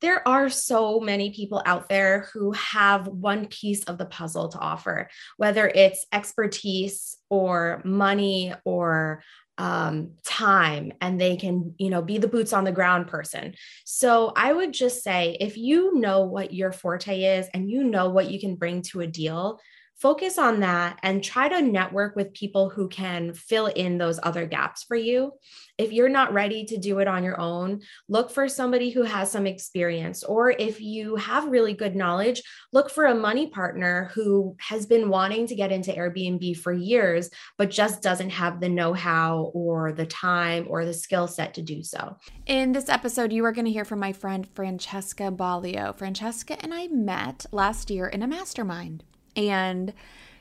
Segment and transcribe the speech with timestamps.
[0.00, 4.58] there are so many people out there who have one piece of the puzzle to
[4.58, 9.22] offer, whether it's expertise or money or
[9.58, 13.54] um, time and they can you know be the boots on the ground person.
[13.84, 18.08] So i would just say if you know what your forte is and you know
[18.08, 19.60] what you can bring to a deal
[20.00, 24.46] focus on that and try to network with people who can fill in those other
[24.46, 25.32] gaps for you.
[25.76, 29.30] If you're not ready to do it on your own, look for somebody who has
[29.30, 30.24] some experience.
[30.24, 35.10] Or if you have really good knowledge, look for a money partner who has been
[35.10, 39.92] wanting to get into Airbnb for years, but just doesn't have the know how or
[39.92, 42.16] the time or the skill set to do so.
[42.46, 45.96] In this episode, you are going to hear from my friend Francesca Balio.
[45.96, 49.04] Francesca and I met last year in a mastermind.
[49.36, 49.92] And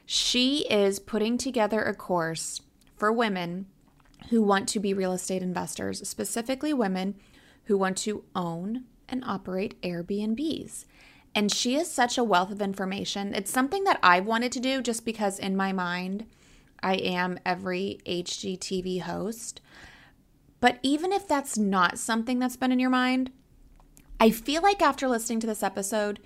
[0.05, 2.61] she is putting together a course
[2.95, 3.67] for women
[4.29, 7.15] who want to be real estate investors, specifically women
[7.65, 10.85] who want to own and operate Airbnbs.
[11.35, 13.33] And she is such a wealth of information.
[13.33, 16.25] It's something that I've wanted to do just because, in my mind,
[16.81, 19.61] I am every HGTV host.
[20.59, 23.31] But even if that's not something that's been in your mind,
[24.19, 26.19] I feel like after listening to this episode,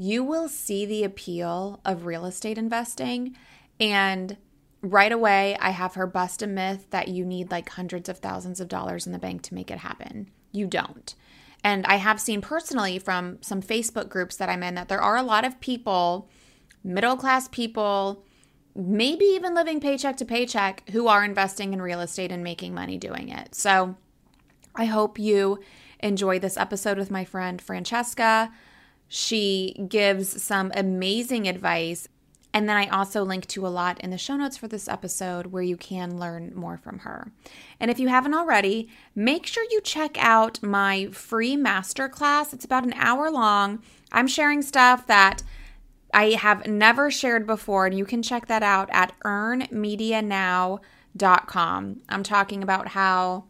[0.00, 3.36] you will see the appeal of real estate investing.
[3.80, 4.36] And
[4.80, 8.60] right away, I have her bust a myth that you need like hundreds of thousands
[8.60, 10.30] of dollars in the bank to make it happen.
[10.52, 11.16] You don't.
[11.64, 15.16] And I have seen personally from some Facebook groups that I'm in that there are
[15.16, 16.30] a lot of people,
[16.84, 18.22] middle class people,
[18.76, 22.98] maybe even living paycheck to paycheck, who are investing in real estate and making money
[22.98, 23.52] doing it.
[23.56, 23.96] So
[24.76, 25.58] I hope you
[25.98, 28.52] enjoy this episode with my friend Francesca.
[29.08, 32.08] She gives some amazing advice.
[32.54, 35.46] And then I also link to a lot in the show notes for this episode
[35.46, 37.30] where you can learn more from her.
[37.78, 42.54] And if you haven't already, make sure you check out my free masterclass.
[42.54, 43.82] It's about an hour long.
[44.12, 45.42] I'm sharing stuff that
[46.12, 52.00] I have never shared before, and you can check that out at earnmedianow.com.
[52.08, 53.44] I'm talking about how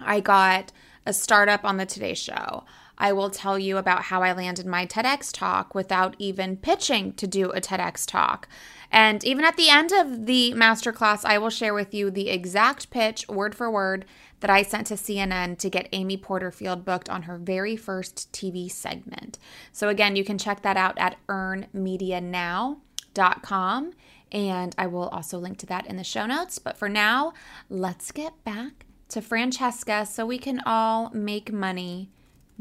[0.00, 0.72] I got
[1.04, 2.64] a startup on the Today Show.
[3.02, 7.26] I will tell you about how I landed my TEDx talk without even pitching to
[7.26, 8.46] do a TEDx talk.
[8.92, 12.90] And even at the end of the masterclass, I will share with you the exact
[12.90, 14.04] pitch, word for word,
[14.38, 18.70] that I sent to CNN to get Amy Porterfield booked on her very first TV
[18.70, 19.36] segment.
[19.72, 23.92] So, again, you can check that out at earnmedianow.com.
[24.30, 26.60] And I will also link to that in the show notes.
[26.60, 27.32] But for now,
[27.68, 32.08] let's get back to Francesca so we can all make money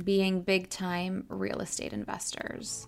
[0.01, 2.87] being big time real estate investors.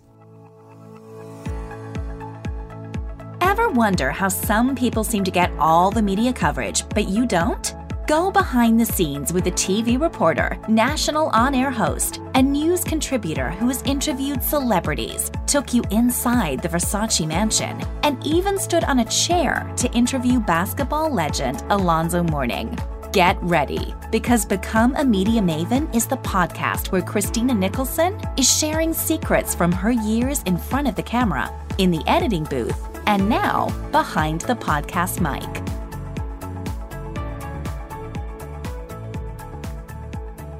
[3.40, 7.74] Ever wonder how some people seem to get all the media coverage, but you don't?
[8.06, 13.50] Go behind the scenes with a TV reporter, national on air host, and news contributor
[13.52, 19.04] who has interviewed celebrities, took you inside the Versace mansion, and even stood on a
[19.06, 22.78] chair to interview basketball legend Alonzo Mourning.
[23.14, 28.92] Get ready because Become a Media Maven is the podcast where Christina Nicholson is sharing
[28.92, 31.48] secrets from her years in front of the camera,
[31.78, 35.44] in the editing booth, and now behind the podcast mic.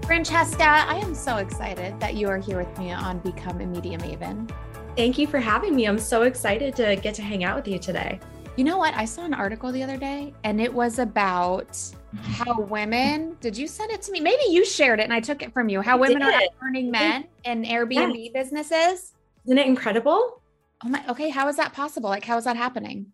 [0.06, 3.98] Francesca, I am so excited that you are here with me on Become a Media
[3.98, 4.48] Maven.
[4.96, 5.86] Thank you for having me.
[5.86, 8.20] I'm so excited to get to hang out with you today.
[8.54, 8.94] You know what?
[8.94, 11.76] I saw an article the other day and it was about
[12.22, 14.20] how women did you send it to me?
[14.20, 15.80] Maybe you shared it and i took it from you.
[15.80, 18.42] How women are earning men in airbnb yeah.
[18.42, 19.12] businesses?
[19.46, 20.42] Isn't it incredible?
[20.84, 22.10] Oh my okay how is that possible?
[22.10, 23.06] Like how is that happening?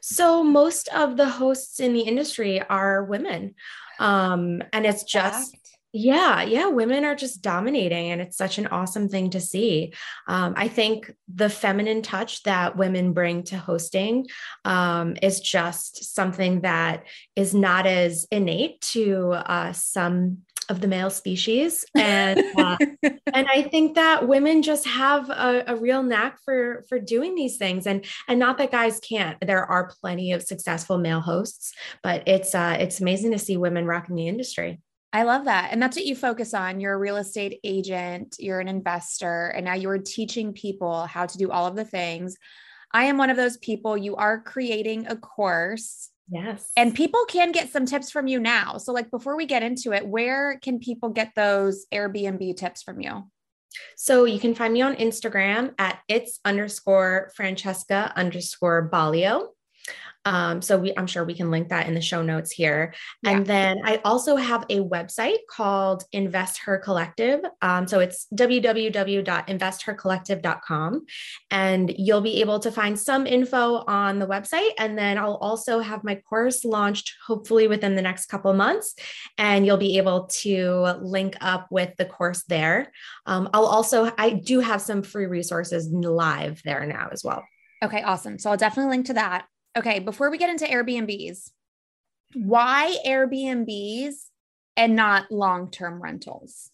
[0.00, 3.54] So most of the hosts in the industry are women.
[3.98, 5.56] Um and it's just
[5.92, 9.94] yeah, yeah, women are just dominating, and it's such an awesome thing to see.
[10.28, 14.26] Um, I think the feminine touch that women bring to hosting
[14.64, 17.04] um, is just something that
[17.34, 20.38] is not as innate to uh, some
[20.68, 21.84] of the male species.
[21.94, 26.98] And uh, and i think that women just have a, a, real knack for for
[26.98, 27.86] doing these things.
[27.86, 31.72] And and not that guys can't there are plenty of successful male hosts
[32.02, 34.80] but it's uh it's amazing to see women rocking the industry
[35.16, 35.72] I love that.
[35.72, 36.78] And that's what you focus on.
[36.78, 41.38] You're a real estate agent, you're an investor, and now you're teaching people how to
[41.38, 42.36] do all of the things.
[42.92, 43.96] I am one of those people.
[43.96, 46.10] You are creating a course.
[46.28, 46.70] Yes.
[46.76, 48.76] And people can get some tips from you now.
[48.76, 53.00] So, like, before we get into it, where can people get those Airbnb tips from
[53.00, 53.30] you?
[53.96, 59.48] So you can find me on Instagram at it's underscore Francesca underscore Balio.
[60.26, 62.92] Um, so we, I'm sure we can link that in the show notes here.
[63.22, 63.30] Yeah.
[63.30, 67.42] And then I also have a website called Invest Her Collective.
[67.62, 71.06] Um, so it's www.investhercollective.com.
[71.50, 74.70] And you'll be able to find some info on the website.
[74.78, 78.96] And then I'll also have my course launched hopefully within the next couple months.
[79.38, 82.90] And you'll be able to link up with the course there.
[83.26, 87.44] Um, I'll also, I do have some free resources live there now as well.
[87.84, 88.40] Okay, awesome.
[88.40, 89.46] So I'll definitely link to that.
[89.76, 91.50] Okay, before we get into Airbnbs,
[92.32, 94.14] why Airbnbs
[94.74, 96.70] and not long term rentals?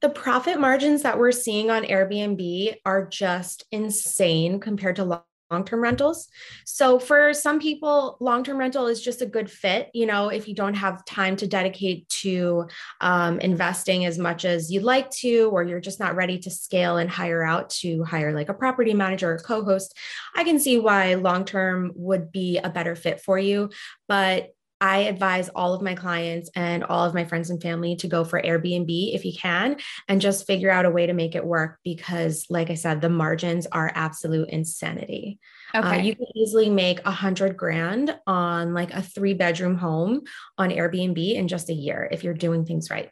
[0.00, 5.04] The profit margins that we're seeing on Airbnb are just insane compared to
[5.50, 6.28] long-term rentals.
[6.64, 9.90] So for some people, long-term rental is just a good fit.
[9.94, 12.66] You know, if you don't have time to dedicate to
[13.00, 16.98] um, investing as much as you'd like to, or you're just not ready to scale
[16.98, 19.96] and hire out to hire like a property manager or co-host,
[20.34, 23.70] I can see why long-term would be a better fit for you.
[24.06, 28.06] But I advise all of my clients and all of my friends and family to
[28.06, 29.76] go for Airbnb if you can
[30.06, 33.08] and just figure out a way to make it work because, like I said, the
[33.08, 35.40] margins are absolute insanity.
[35.74, 35.98] Uh, okay.
[35.98, 40.22] Uh, you can easily make a hundred grand on like a three bedroom home
[40.56, 43.10] on Airbnb in just a year if you're doing things right.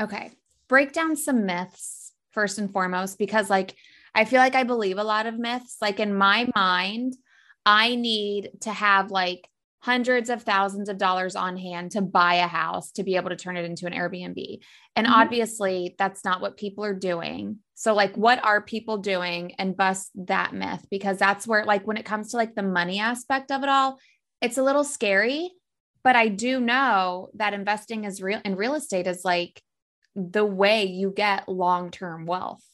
[0.00, 0.32] Okay.
[0.68, 3.76] Break down some myths first and foremost because, like,
[4.14, 5.76] I feel like I believe a lot of myths.
[5.80, 7.14] Like, in my mind,
[7.64, 9.48] I need to have like
[9.86, 13.36] hundreds of thousands of dollars on hand to buy a house to be able to
[13.36, 14.58] turn it into an Airbnb.
[14.96, 15.14] And mm-hmm.
[15.14, 17.58] obviously, that's not what people are doing.
[17.74, 20.84] So, like, what are people doing and bust that myth?
[20.90, 24.00] Because that's where, like, when it comes to like the money aspect of it all,
[24.42, 25.52] it's a little scary.
[26.02, 29.62] But I do know that investing is real in real estate is like
[30.16, 32.64] the way you get long term wealth.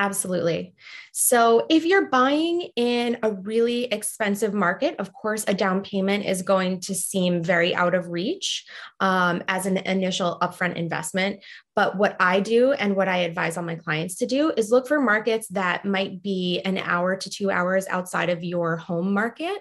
[0.00, 0.74] Absolutely.
[1.12, 6.42] So, if you're buying in a really expensive market, of course, a down payment is
[6.42, 8.64] going to seem very out of reach
[9.00, 11.42] um, as an initial upfront investment.
[11.78, 14.88] But what I do and what I advise all my clients to do is look
[14.88, 19.58] for markets that might be an hour to two hours outside of your home market.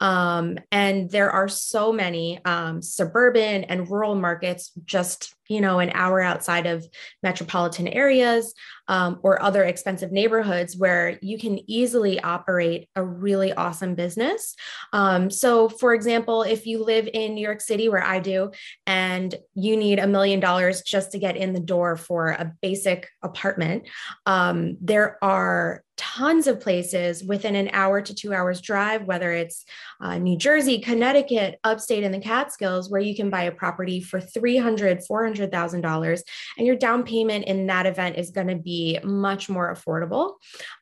[0.00, 5.90] Um, and there are so many um, suburban and rural markets just you know an
[5.94, 6.86] hour outside of
[7.22, 8.54] metropolitan areas
[8.88, 14.54] um, or other expensive neighborhoods where you can easily operate a really awesome business
[14.92, 18.50] um, so for example if you live in new york city where i do
[18.86, 22.52] and you need a million dollars just to get in the the door for a
[22.62, 23.88] basic apartment,
[24.26, 29.66] um, there are tons of places within an hour to two hours drive, whether it's
[30.00, 34.18] uh, New Jersey, Connecticut, upstate in the Catskills, where you can buy a property for
[34.18, 36.22] $300,000, $400,000.
[36.56, 40.36] And your down payment in that event is going to be much more affordable.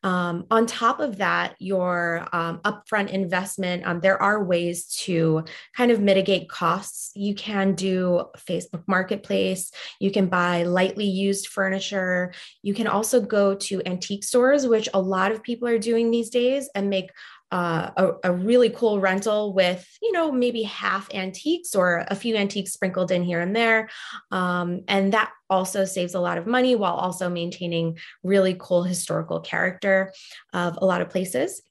[0.05, 5.43] Um, on top of that, your um, upfront investment, um, there are ways to
[5.76, 7.11] kind of mitigate costs.
[7.17, 12.32] You can do Facebook Marketplace, you can buy lightly used furniture,
[12.62, 16.31] you can also go to antique stores, which a lot of people are doing these
[16.31, 17.10] days and make
[17.50, 22.37] uh, a, a, really cool rental with, you know, maybe half antiques or a few
[22.37, 23.88] antiques sprinkled in here and there.
[24.31, 29.40] Um, and that also saves a lot of money while also maintaining really cool historical
[29.40, 30.12] character
[30.52, 31.62] of a lot of places.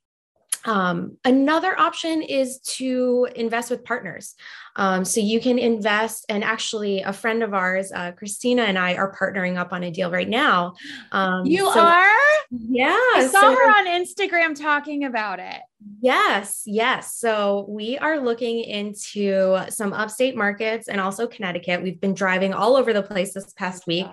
[0.66, 4.36] Um, another option is to invest with partners.
[4.76, 8.94] Um, so you can invest, and actually, a friend of ours, uh, Christina, and I
[8.94, 10.74] are partnering up on a deal right now.
[11.12, 12.16] Um, you so, are?
[12.52, 12.96] Yeah.
[13.16, 15.62] I saw so, her on Instagram talking about it.
[16.00, 17.16] Yes, yes.
[17.16, 21.82] So we are looking into some upstate markets and also Connecticut.
[21.82, 24.08] We've been driving all over the place this past week.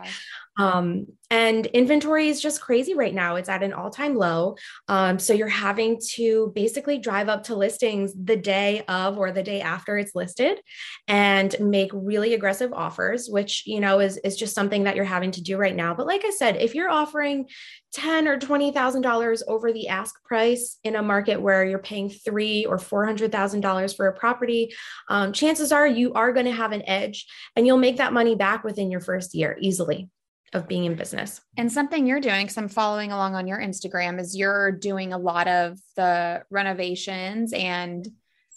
[0.56, 3.36] Um, and inventory is just crazy right now.
[3.36, 4.56] It's at an all time low.
[4.88, 9.42] Um, so you're having to basically drive up to listings the day of or the
[9.42, 10.60] day after it's listed
[11.08, 15.32] and make really aggressive offers, which, you know, is, is just something that you're having
[15.32, 15.92] to do right now.
[15.92, 17.48] But like I said, if you're offering
[17.92, 22.10] ten or twenty thousand dollars over the ask price in a market where you're paying
[22.10, 24.74] three or four hundred thousand dollars for a property,
[25.08, 28.34] um, chances are you are going to have an edge, and you'll make that money
[28.34, 30.08] back within your first year easily
[30.54, 31.40] of being in business.
[31.56, 35.18] And something you're doing, because I'm following along on your Instagram, is you're doing a
[35.18, 38.08] lot of the renovations and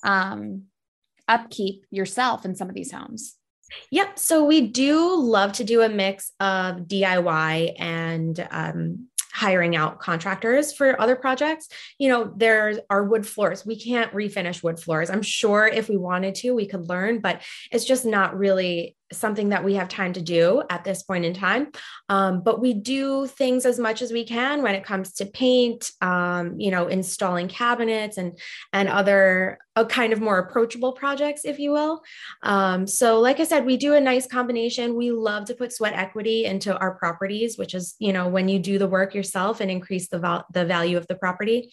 [0.04, 0.64] um,
[1.28, 3.36] upkeep yourself in some of these homes.
[3.92, 4.20] Yep.
[4.20, 10.74] So we do love to do a mix of DIY and um, hiring out contractors
[10.74, 11.70] for other projects.
[12.00, 13.66] You know, there are wood floors.
[13.66, 15.12] We can't refinish wood floors.
[15.12, 19.50] I'm sure if we wanted to, we could learn, but it's just not really something
[19.50, 21.72] that we have time to do at this point in time.
[22.10, 25.92] Um, but we do things as much as we can when it comes to paint,
[26.02, 28.38] um, you know, installing cabinets and
[28.74, 32.02] and other a kind of more approachable projects, if you will.
[32.42, 34.96] Um, so, like I said, we do a nice combination.
[34.96, 38.58] We love to put sweat equity into our properties, which is, you know, when you
[38.58, 41.72] do the work yourself and increase the, val- the value of the property.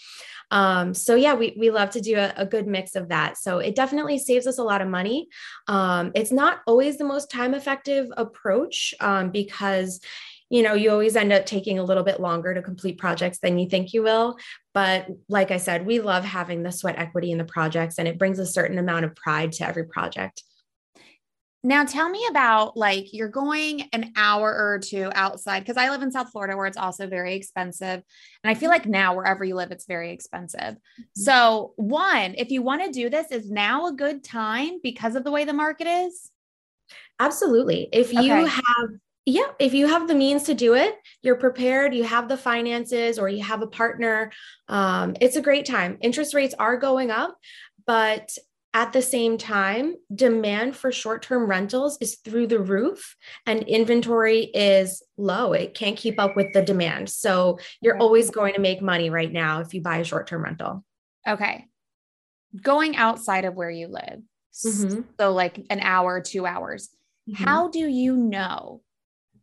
[0.51, 3.39] Um, so, yeah, we, we love to do a, a, good mix of that.
[3.39, 5.29] So, it definitely saves us a lot of money.
[5.69, 10.01] Um, it's not always the most time effective approach um, because
[10.51, 13.59] you know, you always end up taking a little bit longer to complete projects than
[13.59, 14.37] you think you will.
[14.73, 18.19] But like I said, we love having the sweat equity in the projects and it
[18.19, 20.45] brings a certain amount of pride to every project.
[21.67, 26.03] Now tell me about like you're going an hour or two outside because I live
[26.03, 28.03] in South Florida where it's also very expensive.
[28.45, 30.61] And I feel like now wherever you live, it's very expensive.
[30.61, 31.03] Mm-hmm.
[31.15, 35.25] So, one, if you want to do this, is now a good time because of
[35.25, 36.31] the way the market is?
[37.19, 37.89] Absolutely.
[37.93, 38.47] If you okay.
[38.47, 38.91] have
[39.27, 43.19] yeah, if you have the means to do it, you're prepared, you have the finances,
[43.19, 44.31] or you have a partner,
[44.69, 45.97] um, it's a great time.
[46.03, 47.39] Interest rates are going up,
[47.87, 48.37] but
[48.75, 53.17] at the same time, demand for short term rentals is through the roof
[53.47, 55.53] and inventory is low.
[55.53, 57.09] It can't keep up with the demand.
[57.09, 60.43] So you're always going to make money right now if you buy a short term
[60.43, 60.85] rental.
[61.27, 61.67] Okay.
[62.61, 64.21] Going outside of where you live,
[64.67, 65.01] mm-hmm.
[65.21, 66.89] so like an hour, two hours,
[67.29, 67.45] mm-hmm.
[67.45, 68.83] how do you know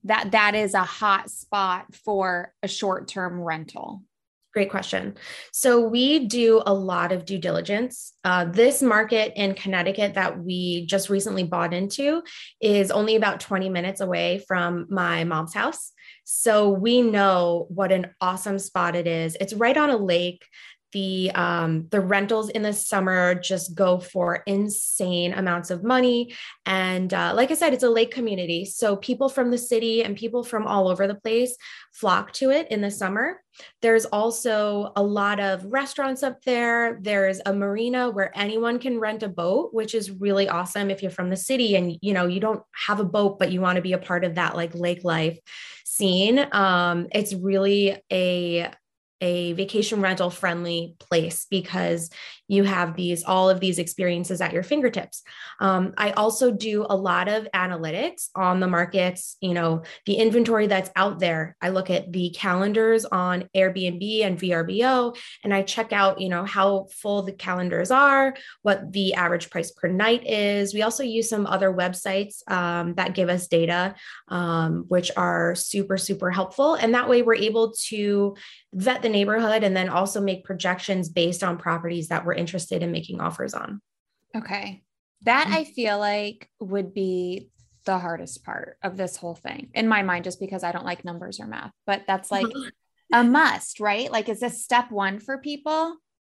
[0.04, 4.04] that that is a hot spot for a short-term rental?
[4.54, 5.16] Great question.
[5.54, 8.14] So, we do a lot of due diligence.
[8.26, 12.22] Uh, this market in Connecticut that we just recently bought into
[12.60, 15.94] is only about 20 minutes away from my mom's house.
[16.26, 19.38] So, we know what an awesome spot it is.
[19.40, 20.44] It's right on a lake
[20.92, 26.34] the um, the rentals in the summer just go for insane amounts of money.
[26.66, 28.66] And uh, like i said it's a lake community.
[28.66, 31.56] So people from the city and people from all over the place
[31.94, 33.42] flock to it in the summer.
[33.82, 37.00] There's also a lot of restaurants up there.
[37.02, 41.12] There's a marina where anyone can rent a boat which is really awesome if you're
[41.12, 43.82] from the city and you know you don't have a boat but you want to
[43.82, 45.38] be a part of that like lake life
[45.86, 46.48] scene.
[46.52, 48.72] Um, it's really a
[49.22, 52.10] a vacation rental friendly place because
[52.48, 55.24] you have these all of these experiences at your fingertips.
[55.60, 60.68] Um, i also do a lot of analytics on the markets you know the inventory
[60.68, 61.56] that's out there.
[61.62, 66.44] I look at the calendars on airbnb and vrbo and i check out you know
[66.44, 70.74] how full the calendars are what the average price per night is.
[70.74, 73.96] We also use some other websites um, that give us data
[74.28, 76.74] um, which are super super helpful.
[76.76, 78.36] And that way we're able to
[78.74, 82.92] vet the neighborhood and then also make projections based on properties that we're interested in
[82.92, 83.82] making offers on.
[84.36, 84.82] Okay.
[85.24, 85.56] That mm-hmm.
[85.56, 87.50] I feel like would be
[87.86, 91.04] the hardest part of this whole thing in my mind, just because I don't like
[91.04, 92.46] numbers or math, but that's like
[93.12, 94.12] a must, right?
[94.12, 95.98] Like, is this step one for people?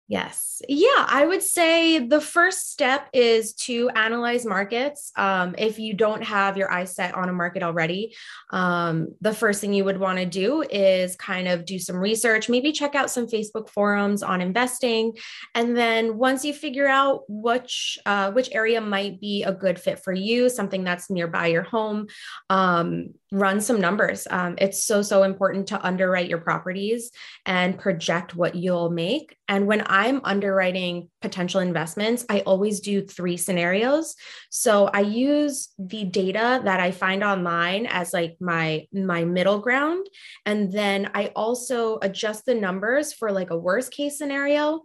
[0.09, 0.61] Yes.
[0.69, 5.11] Yeah, I would say the first step is to analyze markets.
[5.17, 8.15] Um, if you don't have your eyes set on a market already,
[8.51, 12.51] um, the first thing you would want to do is kind of do some research,
[12.51, 15.17] maybe check out some Facebook forums on investing.
[15.55, 20.01] And then once you figure out which, uh, which area might be a good fit
[20.01, 22.09] for you, something that's nearby your home,
[22.51, 24.27] um, run some numbers.
[24.31, 27.11] Um, it's so, so important to underwrite your properties
[27.47, 29.37] and project what you'll make.
[29.49, 34.17] And when I'm underwriting potential investments, I always do three scenarios.
[34.51, 40.07] So I use the data that I find online as like my my middle ground
[40.47, 44.81] and then I also adjust the numbers for like a worst case scenario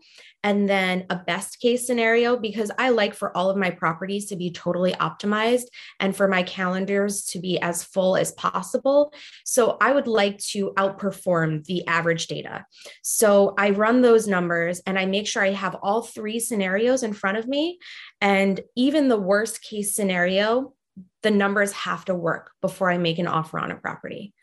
[0.48, 4.38] and then a best case scenario because I like for all of my properties to
[4.38, 5.66] be totally optimized
[6.00, 9.14] and for my calendars to be as full as possible.
[9.44, 12.66] So I would like to outperform the average data.
[13.04, 17.12] So I run those numbers and I make sure I have all three scenarios in
[17.12, 17.78] front of me.
[18.22, 20.76] And even the worst case scenario,
[21.24, 24.34] the numbers have to work before I make an offer on a property.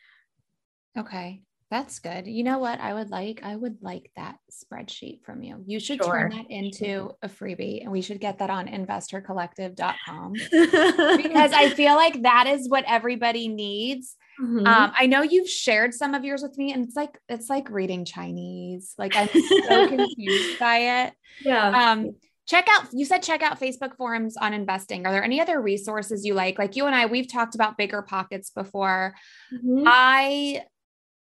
[0.98, 1.40] Okay.
[1.74, 2.28] That's good.
[2.28, 3.40] You know what I would like?
[3.42, 5.60] I would like that spreadsheet from you.
[5.66, 6.16] You should sure.
[6.16, 11.96] turn that into a freebie and we should get that on investhercollective.com because I feel
[11.96, 14.14] like that is what everybody needs.
[14.40, 14.64] Mm-hmm.
[14.64, 17.68] Um, I know you've shared some of yours with me and it's like it's like
[17.70, 18.94] reading Chinese.
[18.96, 21.14] Like I'm so confused by it.
[21.44, 21.90] Yeah.
[21.90, 22.14] Um
[22.46, 26.26] check out you said check out facebook forums on investing are there any other resources
[26.26, 29.14] you like like you and i we've talked about bigger pockets before
[29.50, 29.84] mm-hmm.
[29.86, 30.62] i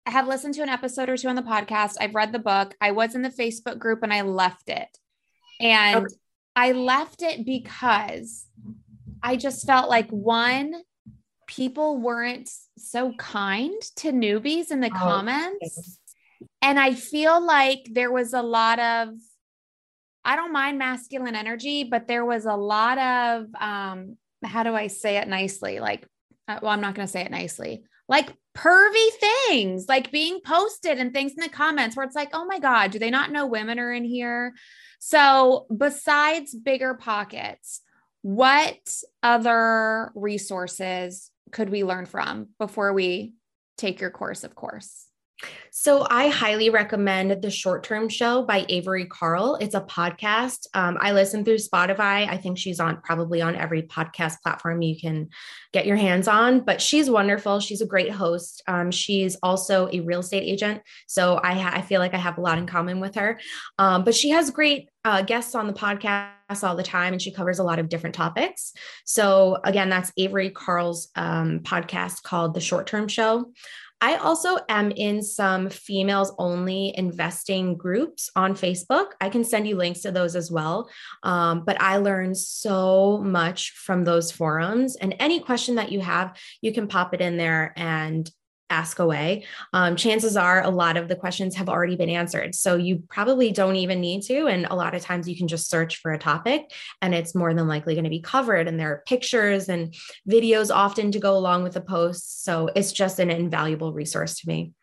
[0.06, 1.96] I have listened to an episode or two on the podcast.
[2.00, 2.76] I've read the book.
[2.80, 4.98] I was in the Facebook group and I left it.
[5.60, 6.16] And okay.
[6.56, 8.46] I left it because
[9.24, 10.74] I just felt like one,
[11.48, 16.00] people weren't so kind to newbies in the oh, comments.
[16.62, 19.10] And I feel like there was a lot of
[20.28, 24.88] I don't mind masculine energy, but there was a lot of um how do I
[24.88, 25.80] say it nicely?
[25.80, 26.08] Like
[26.48, 27.84] uh, well, I'm not going to say it nicely.
[28.08, 32.46] Like pervy things, like being posted and things in the comments where it's like, "Oh
[32.46, 34.54] my god, do they not know women are in here?"
[35.00, 37.82] So, besides bigger pockets,
[38.22, 38.80] what
[39.22, 43.34] other resources could we learn from before we
[43.78, 45.05] take your course, of course?
[45.72, 49.58] So I highly recommend the Short Term Show by Avery Carl.
[49.60, 50.68] It's a podcast.
[50.74, 52.28] Um, I listen through Spotify.
[52.28, 55.30] I think she's on probably on every podcast platform you can
[55.74, 56.62] get your hands on.
[56.62, 57.60] But she's wonderful.
[57.60, 58.64] She's a great host.
[58.68, 62.38] Um, she's also a real estate agent, so I, ha- I feel like I have
[62.38, 63.40] a lot in common with her.
[63.78, 67.32] Um, but she has great uh, guests on the podcast all the time and she
[67.32, 68.74] covers a lot of different topics.
[69.04, 73.52] So, again, that's Avery Carl's um, podcast called The Short Term Show.
[74.02, 79.12] I also am in some females only investing groups on Facebook.
[79.22, 80.90] I can send you links to those as well.
[81.24, 84.96] Um, but I learned so much from those forums.
[84.96, 88.30] And any question that you have, you can pop it in there and
[88.70, 89.46] ask away.
[89.74, 92.56] Um, chances are a lot of the questions have already been answered.
[92.56, 94.48] So you probably don't even need to.
[94.48, 97.54] And a lot of times you can just search for a topic and it's more
[97.54, 98.68] than likely going to be covered.
[98.68, 99.94] And there are pictures and
[100.30, 102.44] videos often to go along with the posts.
[102.44, 104.74] So it's just an invaluable resource to me.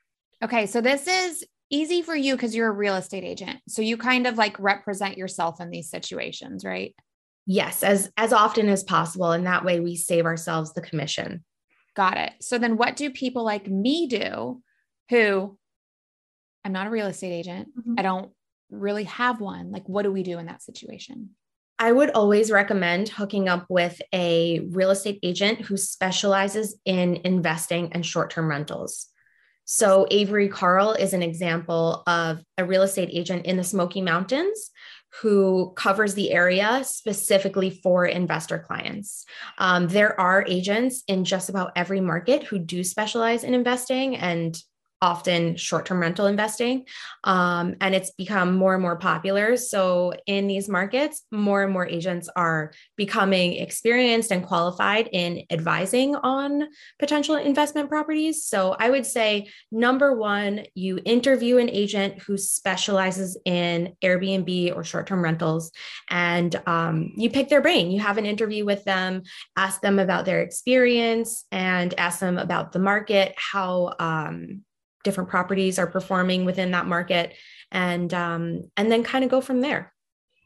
[0.43, 0.67] Okay.
[0.67, 3.61] So this is easy for you because you're a real estate agent.
[3.69, 6.95] So you kind of like represent yourself in these situations, right?
[7.47, 9.33] Yes, as as often as possible.
[9.33, 11.43] And that way we save ourselves the commission.
[11.95, 12.33] Got it.
[12.41, 14.63] So then what do people like me do
[15.11, 15.59] who
[16.65, 17.69] I'm not a real estate agent.
[17.79, 17.95] Mm-hmm.
[17.99, 18.31] I don't
[18.71, 19.71] really have one.
[19.71, 21.31] Like, what do we do in that situation?
[21.79, 27.93] I would always recommend hooking up with a real estate agent who specializes in investing
[27.93, 29.09] and short term rentals.
[29.65, 34.71] So, Avery Carl is an example of a real estate agent in the Smoky Mountains
[35.21, 39.25] who covers the area specifically for investor clients.
[39.59, 44.57] Um, there are agents in just about every market who do specialize in investing and
[45.03, 46.87] often short term rental investing.
[47.25, 49.57] Um, and it's become more and more popular.
[49.57, 56.15] So, in these markets, more and more agents are becoming experienced and qualified in advising
[56.15, 58.45] on potential investment properties.
[58.45, 64.85] So, I would say number one, you interview an agent who specializes in Airbnb or
[64.85, 65.73] short term rentals,
[66.09, 67.91] and um, you pick their brain.
[67.91, 69.23] You have an interview with them,
[69.57, 74.63] ask them about their experience, and ask them about the market, how um,
[75.05, 77.35] different properties are performing within that market
[77.71, 79.93] and um, and then kind of go from there.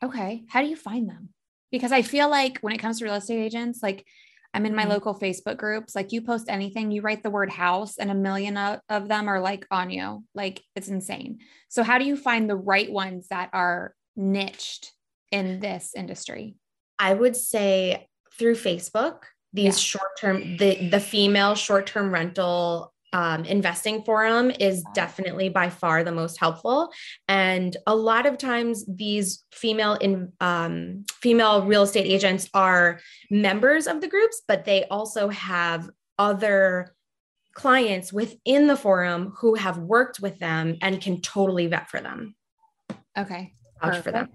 [0.03, 0.45] Okay.
[0.49, 1.31] How do you find them?
[1.73, 4.07] Because i feel like when it comes to real estate agents like
[4.55, 4.93] i'm in my mm-hmm.
[4.93, 8.57] local facebook groups like you post anything you write the word house and a million
[8.57, 10.25] of, them are like on you.
[10.35, 11.41] Like it's insane.
[11.69, 14.93] So how do you find the right ones that are niched
[15.33, 16.55] in this industry?
[16.99, 19.99] I would say through facebook these yeah.
[19.99, 26.05] short term the the female short term rental um, investing forum is definitely by far
[26.05, 26.93] the most helpful.
[27.29, 33.87] And a lot of times these female in um, female real estate agents are members
[33.87, 35.89] of the groups but they also have
[36.19, 36.95] other
[37.55, 42.35] clients within the forum who have worked with them and can totally vet for them.
[43.17, 44.29] Okay vouch for them.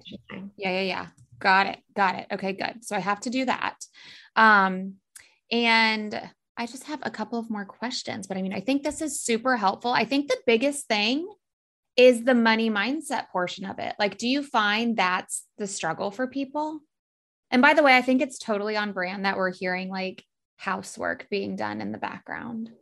[0.58, 1.08] yeah yeah yeah.
[1.40, 2.28] Got it got it.
[2.32, 2.84] Okay good.
[2.84, 3.78] So i have to do that.
[4.36, 4.96] Um
[5.52, 6.20] and
[6.58, 9.22] I just have a couple of more questions, but I mean, I think this is
[9.22, 9.92] super helpful.
[9.92, 11.28] I think the biggest thing
[11.98, 13.96] is the money mindset portion of it.
[14.00, 16.82] Like, do you find that's the struggle for people?
[17.50, 20.24] And by the way, I think it's totally on brand that we're hearing like
[20.58, 22.72] housework being done in the background.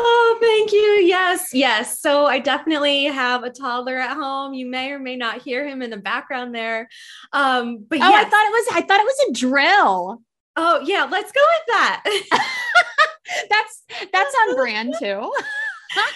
[0.00, 1.06] Oh, thank you.
[1.06, 2.00] Yes, yes.
[2.00, 4.52] So I definitely have a toddler at home.
[4.52, 6.86] You may or may not hear him in the background there.
[7.32, 8.26] Um, but oh, yes.
[8.26, 10.22] I thought it was I thought it was a drill.
[10.60, 12.02] Oh yeah, let's go with that.
[13.48, 15.06] that's that's on brand too.
[15.06, 15.32] oh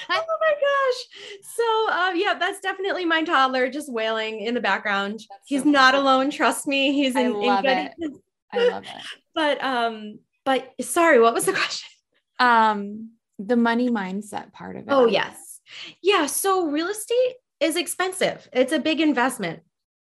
[0.08, 1.40] my gosh.
[1.42, 5.20] So um, yeah, that's definitely my toddler just wailing in the background.
[5.30, 6.92] That's He's so not alone, trust me.
[6.92, 7.94] He's in, I love in it.
[8.52, 8.90] I love it.
[9.34, 11.88] But um, but sorry, what was the question?
[12.38, 14.88] Um, the money mindset part of it.
[14.90, 15.60] Oh, yes.
[16.02, 16.26] Yeah.
[16.26, 18.46] So real estate is expensive.
[18.52, 19.60] It's a big investment.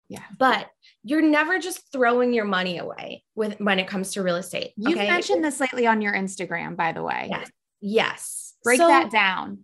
[0.10, 0.24] Yeah.
[0.40, 0.68] But
[1.04, 4.74] you're never just throwing your money away with when it comes to real estate.
[4.78, 7.28] You've mentioned this lately on your Instagram, by the way.
[7.30, 7.52] Yes.
[7.82, 8.54] Yes.
[8.64, 9.62] Break so, that down.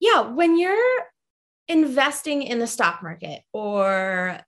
[0.00, 0.22] Yeah.
[0.22, 1.02] When you're
[1.68, 4.40] investing in the stock market or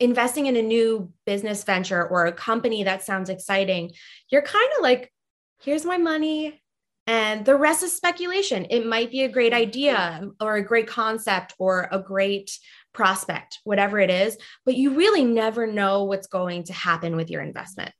[0.00, 3.92] investing in a new business venture or a company that sounds exciting,
[4.30, 5.12] you're kind of like,
[5.60, 6.60] here's my money.
[7.06, 8.66] And the rest is speculation.
[8.70, 9.62] It might be a great mm-hmm.
[9.62, 12.58] idea or a great concept or a great
[12.92, 17.42] prospect, whatever it is, but you really never know what's going to happen with your
[17.42, 17.92] investment.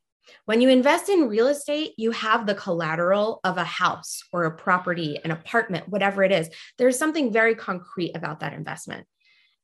[0.46, 4.56] When you invest in real estate, you have the collateral of a house or a
[4.56, 6.48] property, an apartment, whatever it is.
[6.78, 9.06] There's something very concrete about that investment.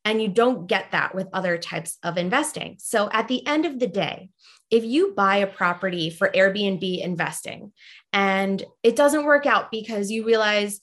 [0.05, 2.77] And you don't get that with other types of investing.
[2.79, 4.31] So at the end of the day,
[4.71, 7.73] if you buy a property for Airbnb investing
[8.13, 10.81] and it doesn't work out because you realize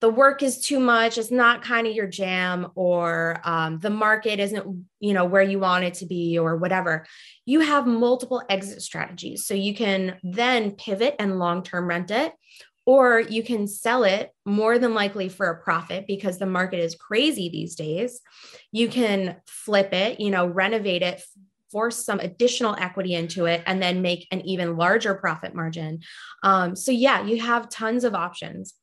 [0.00, 1.16] the work is too much.
[1.16, 5.58] It's not kind of your jam or um, the market isn't you know where you
[5.58, 7.06] want it to be or whatever.
[7.46, 9.46] You have multiple exit strategies.
[9.46, 12.34] So you can then pivot and long term rent it
[12.86, 16.94] or you can sell it more than likely for a profit because the market is
[16.94, 18.20] crazy these days.
[18.72, 21.22] You can flip it you know renovate it
[21.74, 25.98] force some additional equity into it and then make an even larger profit margin
[26.44, 28.74] um, so yeah you have tons of options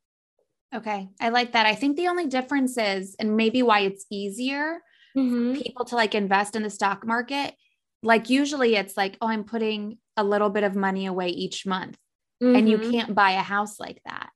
[0.74, 1.10] Okay.
[1.20, 1.66] I like that.
[1.66, 4.80] I think the only difference is, and maybe why it's easier
[5.18, 5.54] mm-hmm.
[5.62, 7.54] people to like invest in the stock market.
[8.04, 11.98] Like usually it's like, oh, I'm putting a little bit of money away each month.
[12.42, 12.56] Mm-hmm.
[12.56, 12.92] And you mm-hmm.
[12.92, 14.30] can't buy a house like that.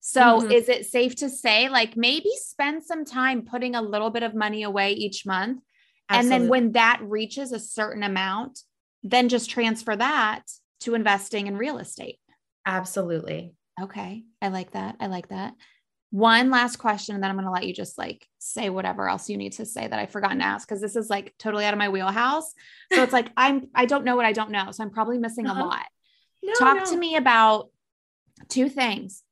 [0.00, 0.52] So mm-hmm.
[0.52, 4.34] is it safe to say, like, maybe spend some time putting a little bit of
[4.34, 5.62] money away each month?
[6.10, 6.34] Absolutely.
[6.34, 8.60] And then when that reaches a certain amount,
[9.02, 10.42] then just transfer that
[10.80, 12.18] to investing in real estate.
[12.66, 13.54] Absolutely.
[13.80, 14.24] Okay.
[14.42, 14.96] I like that.
[15.00, 15.54] I like that
[16.10, 19.30] one last question and then i'm going to let you just like say whatever else
[19.30, 21.72] you need to say that i've forgotten to ask because this is like totally out
[21.72, 22.52] of my wheelhouse
[22.92, 25.46] so it's like i'm i don't know what i don't know so i'm probably missing
[25.46, 25.62] uh-huh.
[25.62, 25.86] a lot
[26.42, 26.84] no, talk no.
[26.84, 27.70] to me about
[28.48, 29.22] two things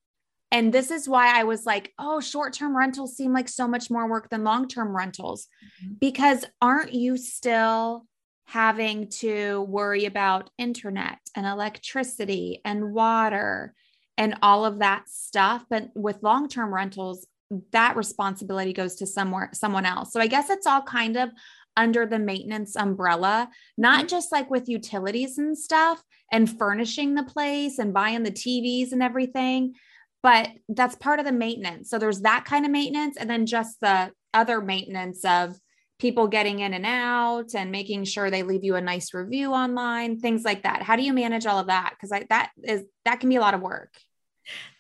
[0.51, 4.09] and this is why i was like oh short-term rentals seem like so much more
[4.09, 5.49] work than long-term rentals
[5.83, 5.95] mm-hmm.
[6.01, 8.07] because aren't you still
[8.49, 13.75] having to worry about internet and electricity and water
[14.17, 15.67] and all of that stuff.
[15.69, 17.27] But with long term rentals,
[17.73, 20.13] that responsibility goes to somewhere someone else.
[20.13, 21.31] So I guess it's all kind of
[21.77, 24.09] under the maintenance umbrella, not mm-hmm.
[24.09, 29.03] just like with utilities and stuff and furnishing the place and buying the TVs and
[29.03, 29.75] everything,
[30.23, 31.91] but that's part of the maintenance.
[31.91, 35.57] So there's that kind of maintenance and then just the other maintenance of
[35.99, 40.19] people getting in and out and making sure they leave you a nice review online,
[40.19, 40.83] things like that.
[40.83, 41.95] How do you manage all of that?
[42.01, 43.95] Cuz that is that can be a lot of work.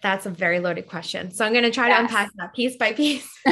[0.02, 1.30] That's a very loaded question.
[1.30, 1.98] So I'm going to try yes.
[1.98, 3.28] to unpack that piece by piece.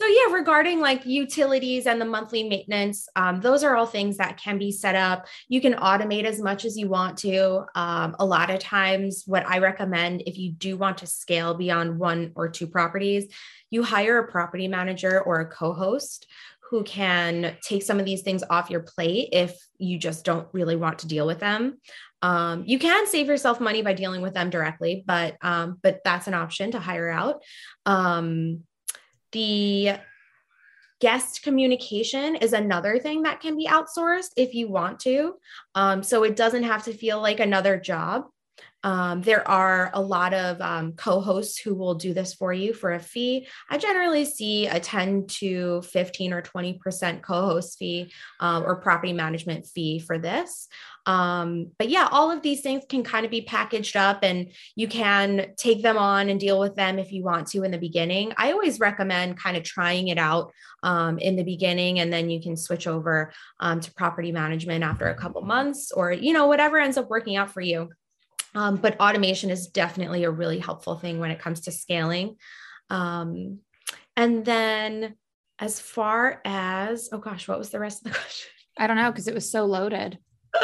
[0.00, 4.38] so yeah, regarding like utilities and the monthly maintenance, um, those are all things that
[4.38, 5.26] can be set up.
[5.48, 7.66] You can automate as much as you want to.
[7.74, 11.98] Um, a lot of times, what I recommend if you do want to scale beyond
[11.98, 13.26] one or two properties,
[13.68, 16.26] you hire a property manager or a co-host
[16.70, 20.76] who can take some of these things off your plate if you just don't really
[20.76, 21.78] want to deal with them.
[22.22, 26.26] Um, you can save yourself money by dealing with them directly, but um, but that's
[26.26, 27.42] an option to hire out.
[27.84, 28.62] Um,
[29.32, 29.92] the
[31.00, 35.34] guest communication is another thing that can be outsourced if you want to.
[35.74, 38.26] Um, so it doesn't have to feel like another job.
[38.82, 42.72] Um, there are a lot of um, co hosts who will do this for you
[42.72, 43.46] for a fee.
[43.68, 49.12] I generally see a 10 to 15 or 20% co host fee um, or property
[49.12, 50.68] management fee for this.
[51.06, 54.86] Um, but yeah, all of these things can kind of be packaged up and you
[54.86, 58.32] can take them on and deal with them if you want to in the beginning.
[58.36, 62.40] I always recommend kind of trying it out um, in the beginning and then you
[62.40, 66.78] can switch over um, to property management after a couple months or, you know, whatever
[66.78, 67.88] ends up working out for you.
[68.54, 72.36] Um, but automation is definitely a really helpful thing when it comes to scaling.
[72.88, 73.60] Um,
[74.16, 75.14] and then
[75.58, 78.50] as far as, oh gosh, what was the rest of the question?
[78.78, 80.18] I don't know because it was so loaded.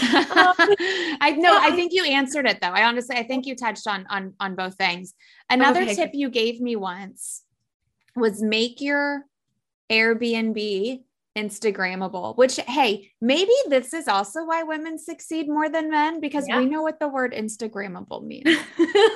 [0.00, 1.56] I know.
[1.56, 2.68] I think you answered it though.
[2.68, 5.14] I honestly, I think you touched on on on both things.
[5.48, 5.94] Another okay.
[5.94, 7.44] tip you gave me once
[8.16, 9.24] was make your
[9.90, 11.02] Airbnb
[11.36, 16.58] Instagrammable, which, hey, maybe this is also why women succeed more than men because yeah.
[16.58, 18.56] we know what the word Instagrammable means.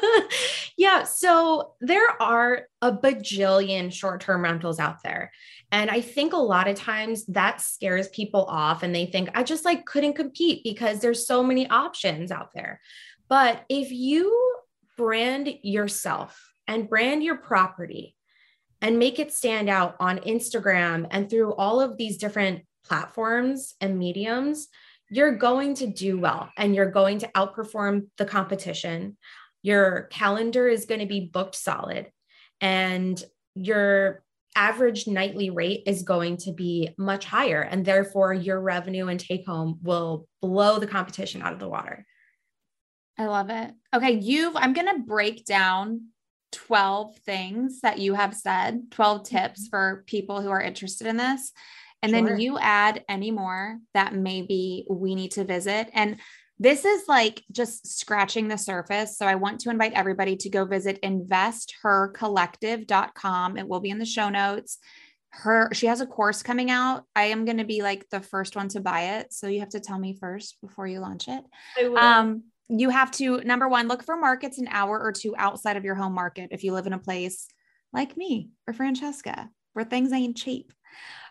[0.76, 1.02] yeah.
[1.04, 5.32] So there are a bajillion short term rentals out there.
[5.72, 9.42] And I think a lot of times that scares people off and they think, I
[9.42, 12.80] just like couldn't compete because there's so many options out there.
[13.28, 14.56] But if you
[14.96, 18.16] brand yourself and brand your property,
[18.82, 23.98] and make it stand out on Instagram and through all of these different platforms and
[23.98, 24.68] mediums,
[25.08, 29.16] you're going to do well and you're going to outperform the competition.
[29.62, 32.10] Your calendar is going to be booked solid
[32.60, 33.22] and
[33.54, 34.24] your
[34.56, 37.62] average nightly rate is going to be much higher.
[37.62, 42.04] And therefore, your revenue and take home will blow the competition out of the water.
[43.18, 43.70] I love it.
[43.94, 46.08] Okay, you've I'm going to break down
[46.52, 49.70] 12 things that you have said, 12 tips mm-hmm.
[49.70, 51.52] for people who are interested in this.
[52.02, 52.22] And sure.
[52.22, 55.88] then you add any more that maybe we need to visit.
[55.92, 56.18] And
[56.58, 59.16] this is like just scratching the surface.
[59.18, 63.58] So I want to invite everybody to go visit investhercollective.com.
[63.58, 64.78] It will be in the show notes.
[65.30, 67.04] Her she has a course coming out.
[67.16, 69.32] I am going to be like the first one to buy it.
[69.32, 71.42] So you have to tell me first before you launch it.
[71.96, 72.44] Um
[72.78, 75.94] you have to number one look for markets an hour or two outside of your
[75.94, 77.46] home market if you live in a place
[77.92, 80.72] like me or Francesca where things ain't cheap.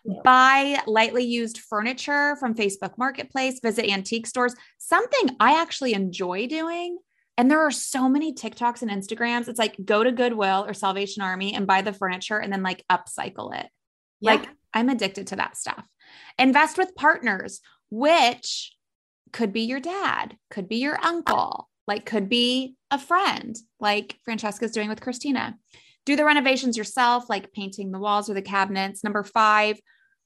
[0.04, 0.20] Yeah.
[0.24, 6.98] Buy lightly used furniture from Facebook Marketplace, visit antique stores, something I actually enjoy doing.
[7.38, 9.48] And there are so many TikToks and Instagrams.
[9.48, 12.84] It's like go to Goodwill or Salvation Army and buy the furniture and then like
[12.92, 13.68] upcycle it.
[14.20, 14.32] Yeah.
[14.32, 15.84] Like I'm addicted to that stuff.
[16.38, 18.74] Invest with partners, which
[19.32, 24.72] could be your dad, could be your uncle, like could be a friend, like Francesca's
[24.72, 25.58] doing with Christina.
[26.06, 29.04] Do the renovations yourself, like painting the walls or the cabinets.
[29.04, 29.80] Number five,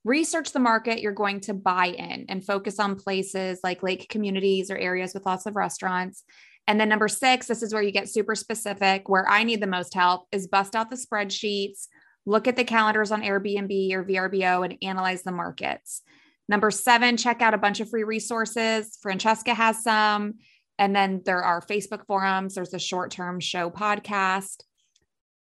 [0.04, 4.70] research the market you're going to buy in and focus on places like lake communities
[4.70, 6.24] or areas with lots of restaurants.
[6.68, 9.10] And then number six, this is where you get super specific.
[9.10, 11.88] Where I need the most help is bust out the spreadsheets,
[12.26, 16.02] look at the calendars on Airbnb or VRBO and analyze the markets.
[16.48, 18.98] Number seven, check out a bunch of free resources.
[19.02, 20.36] Francesca has some.
[20.78, 24.64] And then there are Facebook forums, there's a short term show podcast.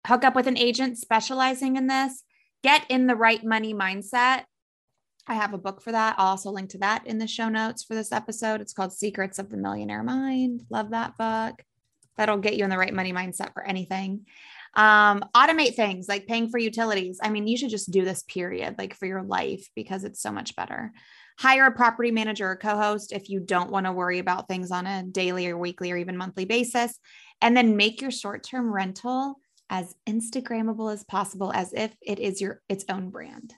[0.06, 2.22] Hook up with an agent specializing in this.
[2.62, 4.44] Get in the right money mindset.
[5.26, 6.14] I have a book for that.
[6.18, 8.62] I'll also link to that in the show notes for this episode.
[8.62, 10.62] It's called Secrets of the Millionaire Mind.
[10.70, 11.62] Love that book.
[12.16, 14.24] That'll get you in the right money mindset for anything.
[14.74, 17.18] Um, automate things like paying for utilities.
[17.22, 20.30] I mean, you should just do this period, like for your life, because it's so
[20.30, 20.92] much better.
[21.38, 24.70] Hire a property manager or co host if you don't want to worry about things
[24.70, 26.98] on a daily or weekly or even monthly basis.
[27.40, 29.36] And then make your short term rental
[29.70, 33.54] as Instagrammable as possible, as if it is your its own brand.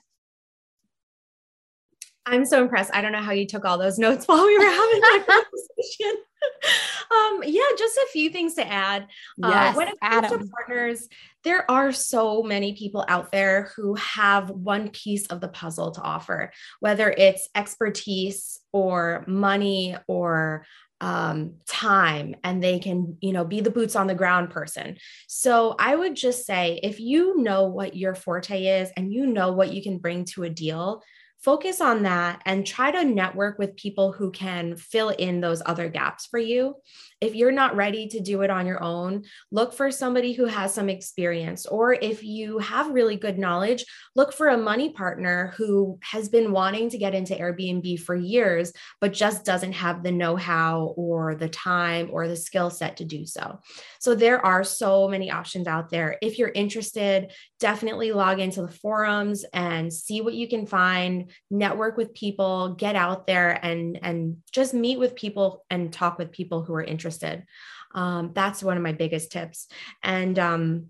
[2.31, 2.91] I'm so impressed.
[2.93, 6.23] I don't know how you took all those notes while we were having that conversation.
[7.11, 9.03] um, yeah, just a few things to add.
[9.43, 10.39] Uh, yes, uh, when it comes Adam.
[10.39, 11.07] to partners,
[11.43, 16.01] there are so many people out there who have one piece of the puzzle to
[16.01, 20.65] offer, whether it's expertise or money or
[21.01, 25.75] um, time and they can you know be the boots on the ground person so
[25.79, 29.73] i would just say if you know what your forte is and you know what
[29.73, 31.01] you can bring to a deal
[31.43, 35.89] focus on that and try to network with people who can fill in those other
[35.89, 36.75] gaps for you.
[37.19, 40.73] If you're not ready to do it on your own, look for somebody who has
[40.73, 41.65] some experience.
[41.65, 46.51] Or if you have really good knowledge, look for a money partner who has been
[46.51, 51.35] wanting to get into Airbnb for years, but just doesn't have the know how or
[51.35, 53.59] the time or the skill set to do so.
[53.99, 56.17] So there are so many options out there.
[56.21, 61.97] If you're interested, definitely log into the forums and see what you can find network
[61.97, 66.63] with people, get out there and and just meet with people and talk with people
[66.63, 67.45] who are interested.
[67.93, 69.67] Um, that's one of my biggest tips.
[70.01, 70.87] And um,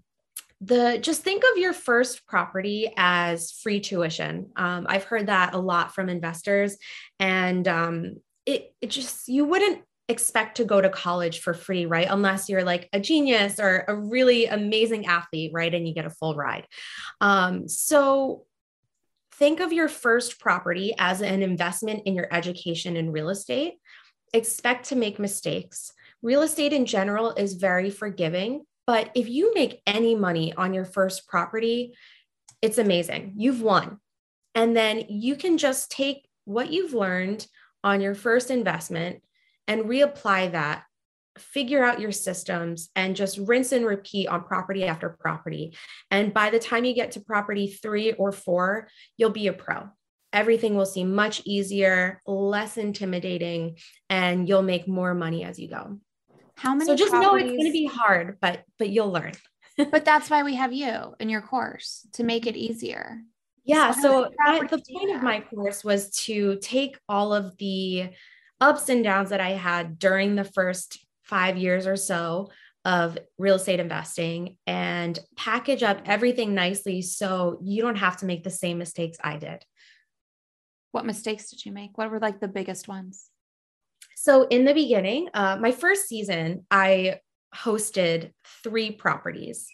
[0.61, 4.51] the just think of your first property as free tuition.
[4.55, 6.77] Um, I've heard that a lot from investors,
[7.19, 12.07] and um, it it just you wouldn't expect to go to college for free, right?
[12.09, 15.73] Unless you're like a genius or a really amazing athlete, right?
[15.73, 16.67] And you get a full ride.
[17.21, 18.45] Um, so
[19.41, 23.73] think of your first property as an investment in your education in real estate.
[24.33, 25.93] Expect to make mistakes.
[26.21, 30.85] Real estate in general is very forgiving, but if you make any money on your
[30.85, 31.95] first property,
[32.61, 33.33] it's amazing.
[33.35, 33.97] You've won.
[34.53, 37.47] And then you can just take what you've learned
[37.83, 39.23] on your first investment
[39.67, 40.83] and reapply that
[41.37, 45.75] figure out your systems and just rinse and repeat on property after property.
[46.09, 49.89] And by the time you get to property three or four, you'll be a pro.
[50.33, 53.77] Everything will seem much easier, less intimidating,
[54.09, 55.99] and you'll make more money as you go.
[56.55, 56.85] How many?
[56.85, 57.31] So just properties...
[57.31, 59.33] know it's going to be hard, but but you'll learn.
[59.91, 63.21] but that's why we have you in your course to make it easier.
[63.63, 63.91] Yeah.
[63.91, 68.09] So, so I, the point of my course was to take all of the
[68.59, 72.49] ups and downs that I had during the first five years or so
[72.83, 78.43] of real estate investing and package up everything nicely so you don't have to make
[78.43, 79.63] the same mistakes I did.
[80.91, 81.97] What mistakes did you make?
[81.97, 83.29] What were like the biggest ones?
[84.17, 87.21] So, in the beginning, uh, my first season, I
[87.55, 88.31] hosted
[88.63, 89.67] three properties.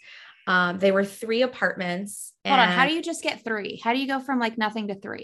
[0.46, 2.34] Um, they were three apartments.
[2.46, 2.70] Hold on.
[2.70, 3.82] How do you just get three?
[3.84, 5.24] How do you go from like nothing to three?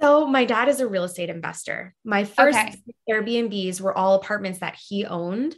[0.00, 1.94] So my dad is a real estate investor.
[2.04, 2.74] My first Okay.
[3.10, 5.56] Airbnbs were all apartments that he owned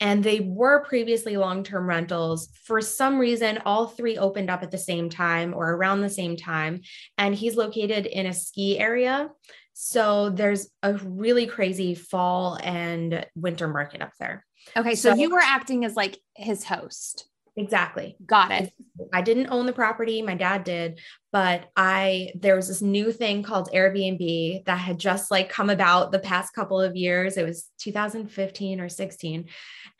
[0.00, 2.48] and they were previously long-term rentals.
[2.64, 6.36] For some reason all three opened up at the same time or around the same
[6.36, 6.80] time
[7.18, 9.30] and he's located in a ski area.
[9.74, 14.44] So there's a really crazy fall and winter market up there.
[14.76, 14.94] Okay.
[14.94, 17.28] So, So- you were acting as like his host.
[17.56, 18.16] Exactly.
[18.26, 18.72] Got it.
[19.12, 20.98] I didn't own the property, my dad did,
[21.30, 26.10] but I there was this new thing called Airbnb that had just like come about
[26.10, 27.36] the past couple of years.
[27.36, 29.48] It was 2015 or 16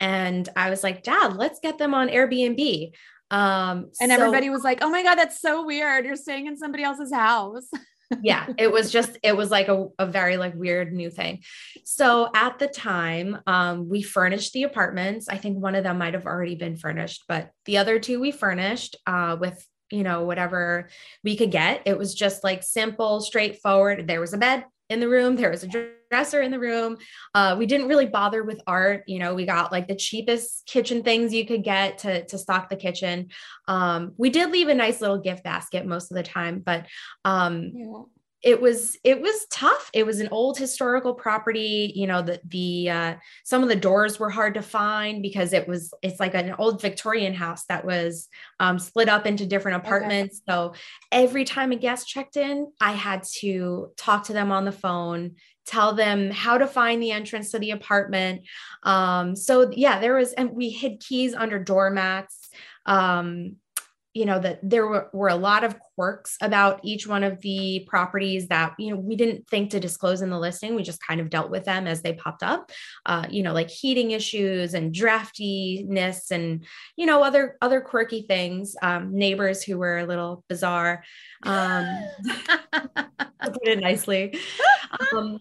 [0.01, 2.91] and I was like, "Dad, let's get them on Airbnb."
[3.31, 6.05] Um And so- everybody was like, oh my God, that's so weird.
[6.05, 7.69] You're staying in somebody else's house.
[8.21, 11.43] yeah it was just it was like a, a very like weird new thing.
[11.83, 15.27] So at the time um we furnished the apartments.
[15.29, 18.31] I think one of them might have already been furnished but the other two we
[18.31, 20.89] furnished uh with you know whatever
[21.23, 21.83] we could get.
[21.85, 24.07] It was just like simple straightforward.
[24.07, 25.67] There was a bed in the room there was a
[26.09, 26.97] dresser in the room.
[27.33, 31.03] Uh, we didn't really bother with art you know we got like the cheapest kitchen
[31.03, 33.29] things you could get to to stock the kitchen.
[33.67, 36.85] Um, we did leave a nice little gift basket most of the time but
[37.23, 37.71] um,
[38.45, 39.89] it was it was tough.
[39.91, 44.19] It was an old historical property you know the the uh, some of the doors
[44.19, 48.29] were hard to find because it was it's like an old victorian house that was
[48.59, 50.41] um, split up into different apartments.
[50.47, 50.75] So
[51.11, 55.31] every time a guest checked in i had to talk to them on the phone
[55.65, 58.43] tell them how to find the entrance to the apartment.
[58.83, 62.49] Um, so yeah there was and we hid keys under doormats
[62.85, 63.55] um,
[64.15, 67.85] you know that there were, were a lot of quirks about each one of the
[67.87, 70.73] properties that you know we didn't think to disclose in the listing.
[70.73, 72.71] We just kind of dealt with them as they popped up.
[73.05, 78.75] Uh, you know like heating issues and draftiness and you know other other quirky things
[78.81, 81.03] um, neighbors who were a little bizarre
[81.43, 81.85] um,
[83.43, 84.39] put it nicely.
[85.13, 85.39] Um,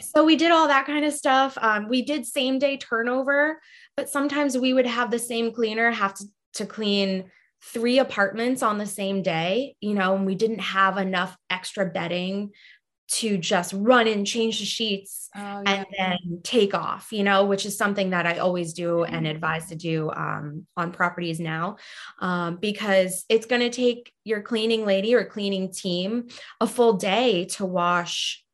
[0.00, 1.58] so we did all that kind of stuff.
[1.60, 3.60] Um, we did same day turnover
[3.98, 7.28] but sometimes we would have the same cleaner have to, to clean
[7.62, 12.52] three apartments on the same day, you know, and we didn't have enough extra bedding
[13.10, 17.64] to just run and change the sheets Oh, and then take off, you know, which
[17.64, 21.76] is something that I always do and advise to do um, on properties now,
[22.20, 26.28] um, because it's going to take your cleaning lady or cleaning team
[26.60, 28.44] a full day to wash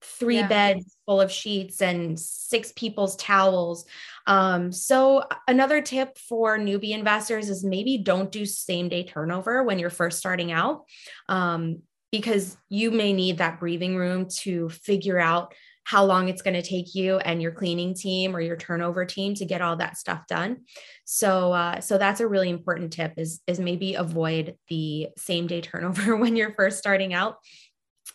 [0.00, 0.48] three Yeah.
[0.48, 3.84] beds full of sheets and six people's towels.
[4.28, 9.80] Um, so another tip for newbie investors is maybe don't do same day turnover when
[9.80, 10.84] you're first starting out.
[11.28, 11.78] Um,
[12.10, 16.62] because you may need that breathing room to figure out how long it's going to
[16.62, 20.26] take you and your cleaning team or your turnover team to get all that stuff
[20.26, 20.58] done.
[21.06, 25.62] So, uh, so that's a really important tip is is maybe avoid the same day
[25.62, 27.36] turnover when you're first starting out.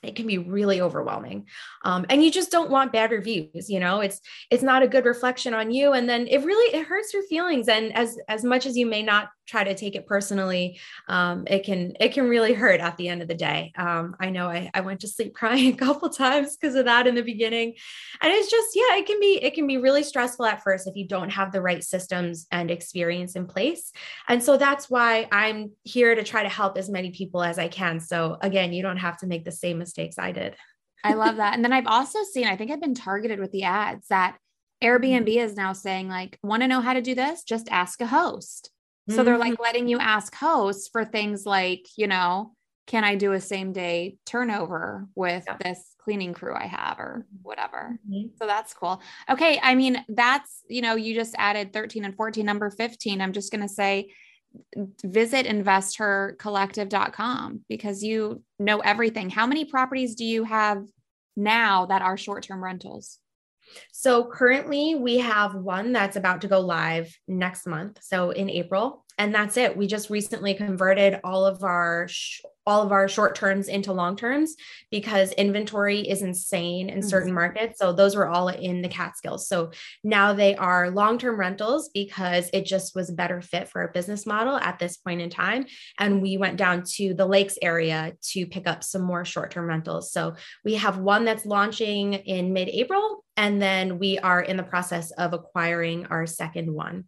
[0.03, 1.47] It can be really overwhelming,
[1.83, 3.69] um, and you just don't want bad reviews.
[3.69, 4.19] You know, it's
[4.51, 7.67] it's not a good reflection on you, and then it really it hurts your feelings.
[7.67, 11.63] And as as much as you may not try to take it personally, um, it
[11.63, 13.71] can it can really hurt at the end of the day.
[13.77, 17.07] Um, I know I, I went to sleep crying a couple times because of that
[17.07, 17.75] in the beginning,
[18.21, 20.95] and it's just yeah, it can be it can be really stressful at first if
[20.95, 23.91] you don't have the right systems and experience in place.
[24.27, 27.67] And so that's why I'm here to try to help as many people as I
[27.67, 27.99] can.
[27.99, 30.55] So again, you don't have to make the same mistakes I did.
[31.03, 31.53] I love that.
[31.63, 34.37] And then I've also seen, I think I've been targeted with the ads that
[34.83, 37.43] Airbnb is now saying, like, want to know how to do this?
[37.43, 38.72] Just ask a host.
[39.09, 42.53] So they're like letting you ask hosts for things like, you know,
[42.87, 45.57] can I do a same day turnover with Yeah.
[45.63, 47.99] this cleaning crew I have or whatever?
[48.09, 48.37] Mhm.
[48.37, 49.01] So that's cool.
[49.29, 49.59] Okay.
[49.61, 53.21] I mean, that's, you know, you just added 13 and 14, number 15.
[53.21, 54.11] I'm just going to say,
[55.03, 59.29] visit investhercollective.com because you know everything.
[59.29, 60.83] How many properties do you have
[61.35, 63.17] now that are short term rentals?
[63.91, 67.99] So currently we have one that's about to go live next month.
[68.01, 69.77] So in April, and that's it.
[69.77, 74.17] We just recently converted all of our sh- all of our short terms into long
[74.17, 74.55] terms
[74.91, 77.35] because inventory is insane in certain mm-hmm.
[77.35, 77.79] markets.
[77.79, 79.47] So those were all in the Catskills.
[79.47, 79.71] So
[80.03, 83.87] now they are long term rentals because it just was a better fit for our
[83.89, 85.67] business model at this point in time.
[85.99, 89.67] And we went down to the lakes area to pick up some more short term
[89.67, 90.11] rentals.
[90.11, 94.63] So we have one that's launching in mid April, and then we are in the
[94.63, 97.05] process of acquiring our second one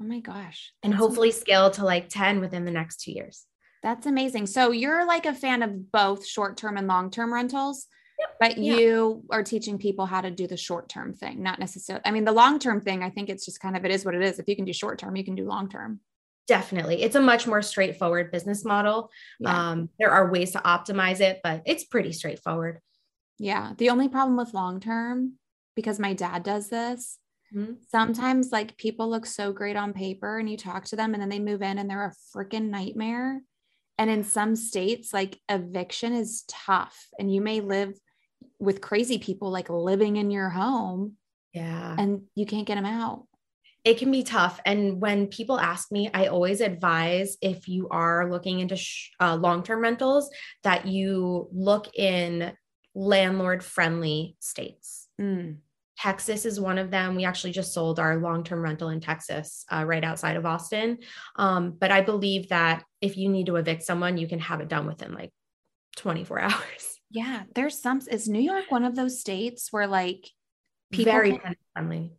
[0.00, 0.72] Oh my gosh.
[0.82, 3.46] and hopefully scale to like 10 within the next two years.
[3.82, 4.46] That's amazing.
[4.46, 7.86] So you're like a fan of both short term and long term rentals,
[8.40, 8.74] but Yeah.
[8.76, 12.02] you are teaching people how to do the short term thing, not necessarily.
[12.04, 14.14] I mean, the long term thing, I think it's just kind of it is what
[14.14, 14.38] it is.
[14.38, 16.00] If you can do short term, you can do long term.
[16.46, 17.02] Definitely.
[17.02, 19.10] It's a much more straightforward business model.
[19.40, 19.70] Yeah.
[19.70, 22.80] Um, there are ways to optimize it, but it's pretty straightforward.
[23.38, 23.72] Yeah.
[23.76, 25.34] The only problem with long term,
[25.74, 27.18] because my dad does this,
[27.54, 27.74] mm-hmm.
[27.90, 31.28] sometimes like people look so great on paper and you talk to them and then
[31.28, 33.42] they move in and they're a freaking nightmare.
[33.98, 37.98] And in some states, like eviction is tough and you may live
[38.58, 41.14] with crazy people like living in your home.
[41.52, 41.96] Yeah.
[41.98, 43.24] And you can't get them out
[43.86, 44.60] it can be tough.
[44.66, 49.36] And when people ask me, I always advise if you are looking into sh- uh,
[49.36, 50.28] long term rentals
[50.64, 52.52] that you look in
[52.96, 55.06] landlord friendly states.
[55.20, 55.58] Mm.
[55.98, 57.14] Texas is one of them.
[57.14, 60.98] We actually just sold our long term rental in Texas, uh, right outside of Austin.
[61.36, 64.68] Um, but I believe that if you need to evict someone, you can have it
[64.68, 65.32] done within like
[65.96, 67.00] 24 hours.
[67.10, 67.44] Yeah.
[67.54, 70.28] There's some, is New York one of those states where like
[70.92, 72.12] people very can, friendly?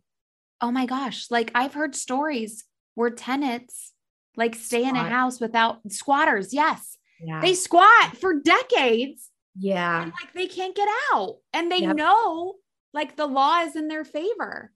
[0.60, 1.30] Oh my gosh.
[1.30, 2.64] Like I've heard stories
[2.94, 3.92] where tenants
[4.36, 4.96] like stay Squat.
[4.96, 6.52] in a house without squatters.
[6.52, 6.98] Yes.
[7.20, 7.40] Yeah.
[7.40, 9.30] They squat for decades.
[9.56, 10.02] Yeah.
[10.02, 11.36] And like they can't get out.
[11.52, 11.96] And they yep.
[11.96, 12.54] know
[12.92, 14.72] like the law is in their favor.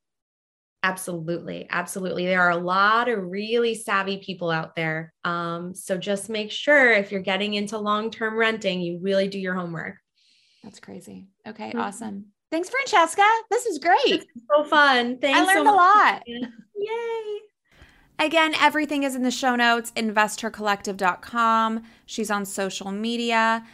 [0.85, 1.69] Absolutely.
[1.71, 2.27] Absolutely.
[2.27, 5.13] There are a lot of really savvy people out there.
[5.25, 9.39] Um, so just make sure if you're getting into long term renting, you really do
[9.39, 9.97] your homework.
[10.65, 11.29] That's crazy.
[11.47, 11.69] Okay.
[11.69, 11.81] Mm-hmm.
[11.81, 12.27] Awesome.
[12.51, 13.27] Thanks, Francesca.
[13.51, 14.27] This is great.
[14.55, 15.19] so fun.
[15.19, 15.39] Thanks.
[15.39, 16.23] I learned so a lot.
[16.27, 17.39] Yay.
[18.19, 21.83] Again, everything is in the show notes, investhercollective.com.
[22.07, 23.65] She's on social media.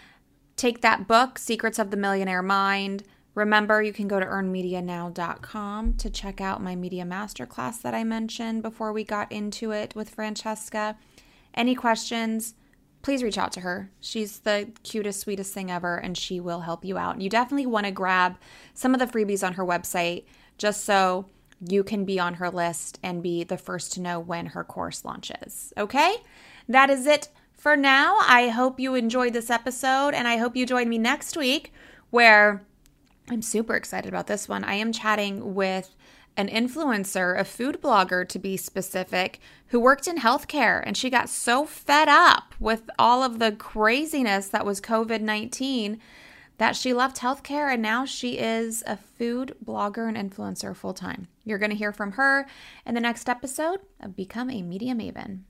[0.57, 3.03] Take that book, Secrets of the Millionaire Mind.
[3.39, 8.63] Remember, you can go to earnmedianow.com to check out my media masterclass that I mentioned
[8.63, 10.97] before we got into it with Francesca.
[11.55, 12.55] Any questions?
[13.01, 13.93] please reach out to her.
[14.01, 17.21] She's the cutest, sweetest thing ever, and she will help you out.
[17.21, 18.37] You definitely want to grab
[18.75, 20.25] some of the freebies on her website
[20.59, 21.27] just so
[21.65, 25.05] you can be on her list and be the first to know when her course
[25.05, 25.73] launches.
[25.79, 26.17] Okay?
[26.69, 28.19] That is it for now.
[28.23, 31.73] I hope you enjoyed this episode, and I hope you join me next week
[32.11, 32.67] where
[33.31, 34.65] I'm super excited about this one.
[34.65, 35.95] I am chatting with
[36.37, 41.29] an influencer, a food blogger to be specific, who worked in healthcare and she got
[41.29, 46.01] so fed up with all of the craziness that was COVID 19
[46.59, 51.29] that she left healthcare and now she is a food blogger and influencer full time.
[51.45, 52.47] You're going to hear from her
[52.87, 55.41] in the next episode of Become a Media Maven.